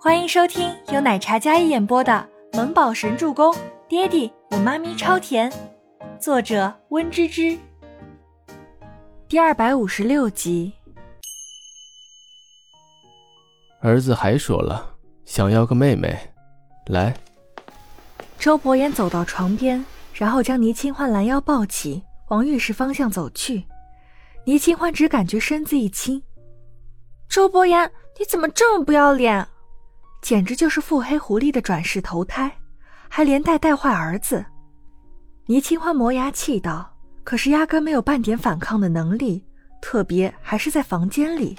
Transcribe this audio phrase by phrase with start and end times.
[0.00, 2.24] 欢迎收听由奶茶嘉一演播的
[2.56, 3.52] 《萌宝神助攻》，
[3.88, 5.52] 爹地我妈咪超甜，
[6.20, 7.58] 作者温芝芝。
[9.26, 10.72] 第二百五十六集。
[13.80, 14.88] 儿子还说了
[15.24, 16.16] 想要个妹妹，
[16.86, 17.12] 来。
[18.38, 19.84] 周伯言走到床边，
[20.14, 23.64] 然后将倪清欢拦腰抱起，往浴室方向走去。
[24.44, 26.22] 倪清欢只感觉身子一轻。
[27.28, 29.44] 周伯言，你怎么这么不要脸？
[30.20, 32.50] 简直就是腹黑狐狸的转世投胎，
[33.08, 34.44] 还连带带坏儿子。
[35.46, 36.94] 倪清欢磨牙气道，
[37.24, 39.42] 可是压根没有半点反抗的能力，
[39.80, 41.56] 特别还是在房间里。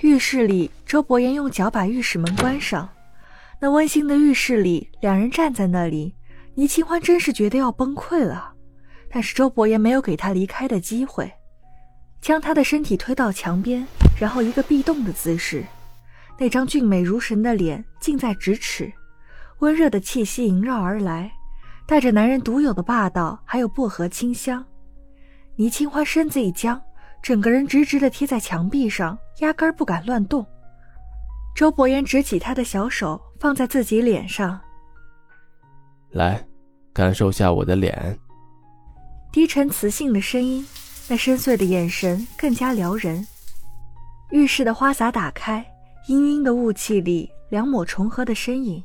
[0.00, 2.88] 浴室里，周伯言用脚把浴室门关上。
[3.60, 6.14] 那温馨的浴室里，两人站在那里，
[6.54, 8.52] 倪清欢真是觉得要崩溃了。
[9.10, 11.32] 但是周伯言没有给他离开的机会，
[12.20, 13.86] 将他的身体推到墙边，
[14.18, 15.64] 然后一个壁咚的姿势。
[16.38, 18.92] 那张俊美如神的脸近在咫尺，
[19.60, 21.30] 温热的气息萦绕而来，
[21.86, 24.64] 带着男人独有的霸道，还有薄荷清香。
[25.56, 26.80] 倪清欢身子一僵，
[27.22, 30.44] 整个人直直的贴在墙壁上，压根儿不敢乱动。
[31.54, 34.60] 周伯言执起他的小手，放在自己脸上，
[36.10, 36.44] 来，
[36.92, 38.18] 感受下我的脸。
[39.30, 40.66] 低沉磁性的声音，
[41.08, 43.24] 那深邃的眼神更加撩人。
[44.30, 45.64] 浴室的花洒打开。
[46.06, 48.84] 氤氲的雾气里，两抹重合的身影。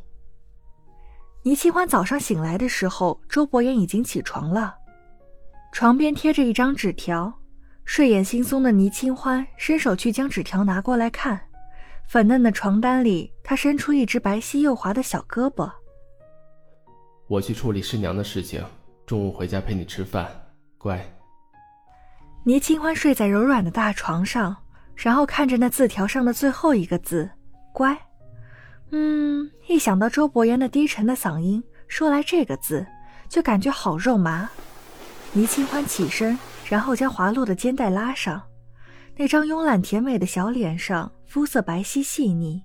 [1.44, 4.74] 倪清欢早上醒来的时候，周伯言已经起床了，
[5.74, 7.34] 床边贴着一张纸条。
[7.84, 11.42] 睡眼惺忪的倪清欢伸手去将纸条拿过来看，
[12.08, 15.70] 粉嫩的床单里，他伸出一只白皙又滑的小胳膊。
[17.28, 18.64] 我去处理师娘的事情，
[19.06, 20.30] 中午回家陪你吃饭，
[20.78, 21.04] 乖。
[22.46, 24.56] 倪清欢睡在柔软的大床上。
[25.02, 27.30] 然后看着那字条上的最后一个字
[27.72, 27.98] “乖”，
[28.92, 32.86] 嗯，一想到周伯言那低沉的嗓音说来这个字，
[33.30, 34.50] 就感觉好肉麻。
[35.32, 36.38] 倪清欢起身，
[36.68, 38.42] 然后将滑落的肩带拉上，
[39.16, 42.62] 那张慵懒甜美的小脸上，肤色白皙细腻，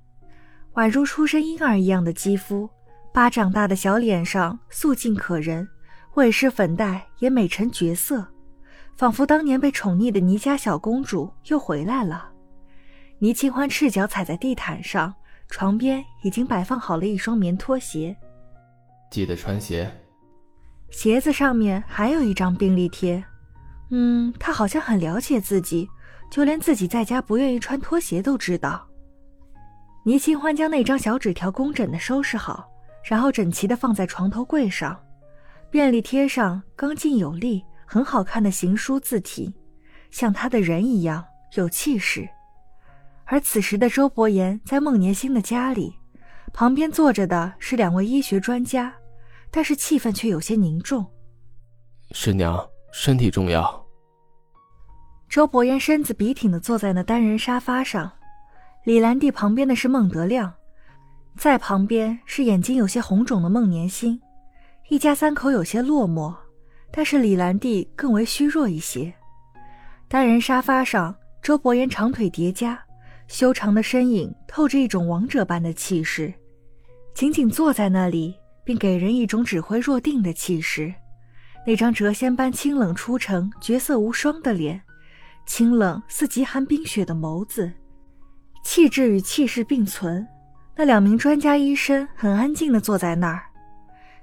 [0.73, 2.69] 宛如出生婴儿一样的肌肤，
[3.13, 5.69] 巴掌大的小脸上素净可人，
[6.15, 8.27] 未施粉黛也美成绝色。
[8.97, 12.31] 仿佛当年被宠溺的倪家小公主又回来了。
[13.19, 15.15] 倪清欢赤脚踩在地毯上，
[15.49, 18.15] 床边已经摆放好了一双棉拖鞋。
[19.11, 19.91] 记得穿鞋。
[20.91, 23.23] 鞋子上面还有一张病历贴。
[23.91, 25.89] 嗯，他好像很了解自己，
[26.31, 28.87] 就连自己在家不愿意穿拖鞋都知道。
[30.05, 32.69] 倪清欢将那张小纸条工整的收拾好，
[33.05, 35.01] 然后整齐的放在床头柜上。
[35.71, 37.65] 便利贴上刚劲有力。
[37.87, 39.55] 很好看的行书字体，
[40.11, 41.23] 像他的人一样
[41.55, 42.27] 有气势。
[43.27, 45.95] 而此时的周伯言在孟年星的家里，
[46.53, 48.93] 旁边坐着的是两位医学专家，
[49.51, 51.05] 但是气氛却有些凝重。
[52.13, 53.85] 师娘身体重要。
[55.29, 58.13] 周伯言身子笔挺的坐在那单人沙发上，
[58.85, 60.53] 李兰娣旁边的是孟德亮，
[61.37, 64.21] 在旁边是眼睛有些红肿的孟年星，
[64.91, 66.35] 一家三口有些落寞。
[66.97, 69.13] 但是李兰娣更为虚弱一些。
[70.07, 72.81] 单人沙发上，周伯言长腿叠加，
[73.27, 76.33] 修长的身影透着一种王者般的气势，
[77.15, 80.95] 仅仅坐在那里，并给人一种指挥若定的气势。
[81.67, 84.83] 那张谪仙般清冷出尘、绝色无双的脸，
[85.47, 87.73] 清冷似极寒冰雪的眸子，
[88.63, 90.27] 气质与气势并存。
[90.77, 93.45] 那两名专家医生很安静地坐在那儿，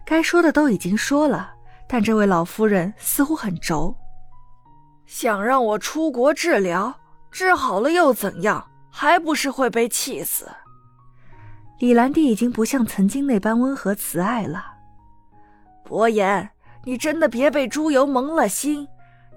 [0.06, 1.54] 该说的都已经说了。
[1.88, 3.94] 但这位老夫人似乎很轴，
[5.06, 6.98] 想让我出国治疗，
[7.32, 8.71] 治好了又怎样？
[8.92, 10.48] 还不是会被气死。
[11.80, 14.64] 李兰娣已经不像曾经那般温和慈爱了。
[15.84, 16.48] 伯言，
[16.84, 18.88] 你真的别被猪油蒙了心。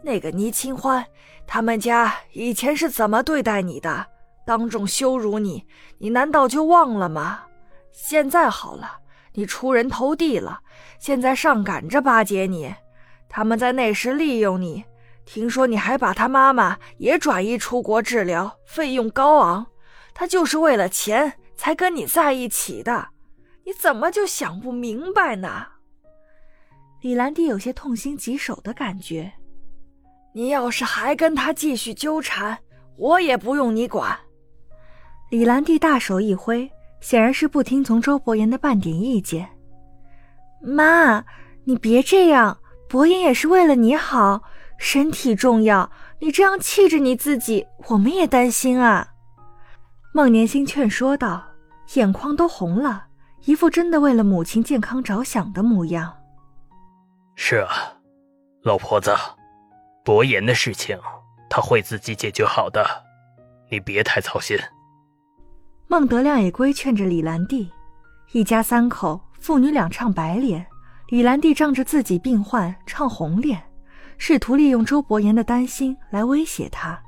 [0.03, 1.07] 那个倪清欢，
[1.47, 4.07] 他们家以前是怎么对待你的？
[4.45, 5.67] 当众羞辱你，
[5.97, 7.45] 你难道就忘了吗？
[7.93, 8.99] 现在好了。
[9.37, 10.61] 你出人头地了，
[10.99, 12.73] 现在上赶着巴结你。
[13.29, 14.85] 他们在那时利用你，
[15.25, 19.67] 听说你还把他妈妈也转移出国治疗，费用高昂。
[20.13, 23.09] 他就是为了钱才跟你在一起的，
[23.65, 25.67] 你怎么就想不明白呢？
[27.01, 29.33] 李兰娣有些痛心疾首的感觉。
[30.33, 32.59] 你要是还跟他继续纠缠，
[32.97, 34.19] 我也不用你管。
[35.31, 36.71] 李兰娣大手一挥。
[37.01, 39.47] 显然是不听从周伯言的半点意见。
[40.63, 41.23] 妈，
[41.65, 42.57] 你别这样，
[42.89, 44.43] 伯言也是为了你好，
[44.79, 45.91] 身体重要。
[46.21, 49.09] 你这样气着你自己，我们也担心啊。
[50.13, 51.45] 孟年星劝说道，
[51.95, 53.07] 眼眶都红了，
[53.45, 56.17] 一副真的为了母亲健康着想的模样。
[57.35, 57.95] 是啊，
[58.63, 59.15] 老婆子，
[60.05, 60.99] 伯言的事情
[61.51, 62.87] 他会自己解决好的，
[63.71, 64.57] 你别太操心。
[65.89, 67.69] 孟德亮也规劝着李兰娣，
[68.33, 70.65] 一家三口，父女俩唱白脸，
[71.09, 73.63] 李兰娣仗着自己病患唱红脸，
[74.19, 77.01] 试图利用周伯言的担心来威胁他。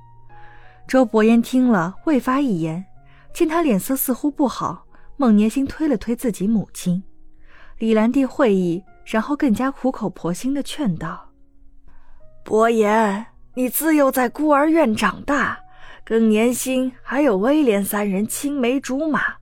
[0.86, 2.84] 周伯言听了，未发一言。
[3.32, 4.86] 见他脸色似乎不好，
[5.18, 7.02] 孟年星推了推自己母亲，
[7.76, 11.28] 李兰娣会意，然后更加苦口婆心的劝道
[12.42, 15.58] ：“伯言，你自幼在孤儿院长大，
[16.02, 19.34] 跟年星还有威廉三人青梅竹马，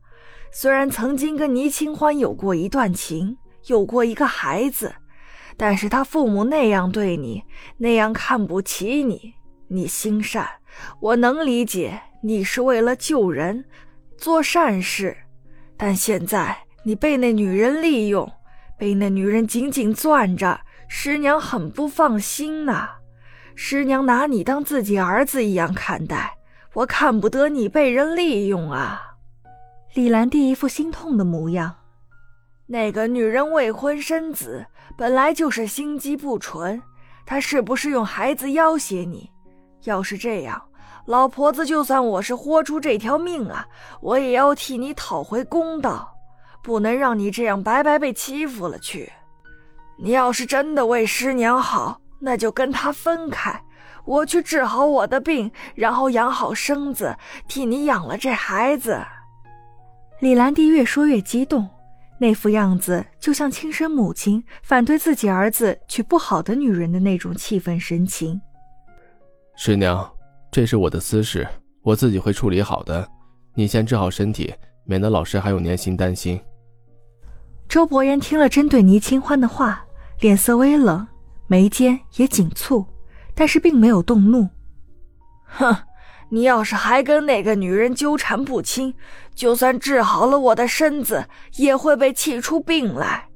[0.50, 4.92] 虽然曾经跟倪清欢有过一段情，有过一个孩子，
[5.56, 7.42] 但是他父母那样对你，
[7.78, 9.34] 那样看不起你，
[9.68, 10.48] 你心善，
[11.00, 13.64] 我能理解，你是为了救人。”
[14.16, 15.14] 做善事，
[15.76, 18.32] 但现在你被那女人利用，
[18.78, 22.88] 被那女人紧紧攥着，师娘很不放心呐。
[23.54, 26.38] 师娘拿你当自己儿子一样看待，
[26.74, 29.16] 我看不得你被人利用啊。
[29.94, 31.74] 李兰娣一副心痛的模样。
[32.66, 34.64] 那个女人未婚生子，
[34.96, 36.80] 本来就是心机不纯，
[37.26, 39.30] 她是不是用孩子要挟你？
[39.84, 40.62] 要是这样。
[41.04, 43.66] 老婆子，就算我是豁出这条命啊，
[44.00, 46.10] 我也要替你讨回公道，
[46.62, 49.12] 不能让你这样白白被欺负了去。
[49.98, 53.62] 你要是真的为师娘好，那就跟她分开，
[54.06, 57.14] 我去治好我的病，然后养好身子，
[57.46, 58.98] 替你养了这孩子。
[60.20, 61.68] 李兰娣越说越激动，
[62.18, 68.40] 那副样子就像亲生母亲反对自己儿子娶不好的女人的那种气愤神情。
[69.56, 70.10] 师娘。
[70.50, 71.44] 这是我的私事，
[71.82, 73.04] 我自己会处理好的。
[73.54, 76.40] 你先治好身体，免得老师还有年薪担心。
[77.68, 79.84] 周伯言听了针对倪清欢的话，
[80.20, 81.04] 脸色微冷，
[81.48, 82.86] 眉间也紧蹙，
[83.34, 84.48] 但是并没有动怒。
[85.42, 85.76] 哼，
[86.30, 88.94] 你要是还跟那个女人纠缠不清，
[89.34, 91.26] 就算治好了我的身子，
[91.56, 93.28] 也会被气出病来。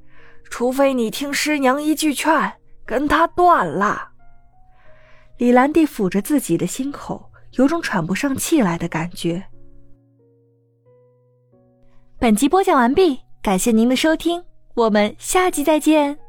[0.49, 2.53] 除非你听师娘一句劝，
[2.85, 4.09] 跟她断了。
[5.37, 9.43] 李兰娣抚着自己的心口，有种喘不上气来的感觉。
[12.17, 14.43] 本集播讲完毕，感谢您的收听，
[14.73, 16.28] 我们下集再见。